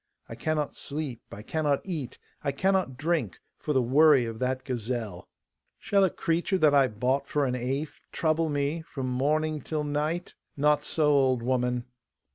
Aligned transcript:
I 0.27 0.33
cannot 0.33 0.73
sleep, 0.73 1.21
I 1.31 1.43
cannot 1.43 1.81
eat, 1.83 2.17
I 2.43 2.51
cannot 2.51 2.97
drink, 2.97 3.37
for 3.59 3.71
the 3.71 3.83
worry 3.83 4.25
of 4.25 4.39
that 4.39 4.63
gazelle. 4.63 5.29
Shall 5.77 6.03
a 6.03 6.09
creature 6.09 6.57
that 6.57 6.73
I 6.73 6.87
bought 6.87 7.27
for 7.27 7.45
an 7.45 7.53
eighth 7.53 8.07
trouble 8.11 8.49
me 8.49 8.81
from 8.81 9.07
morning 9.07 9.61
till 9.61 9.83
night? 9.83 10.33
Not 10.57 10.83
so, 10.83 11.05
old 11.13 11.43
woman! 11.43 11.85